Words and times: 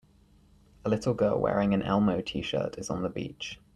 A 0.83 0.89
little 0.89 1.13
girl 1.13 1.39
wearing 1.39 1.75
an 1.75 1.83
Elmo 1.83 2.21
tshirt 2.21 2.79
is 2.79 2.89
on 2.89 3.03
the 3.03 3.09
beach. 3.09 3.59